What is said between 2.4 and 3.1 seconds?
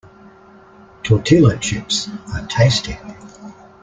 tasty.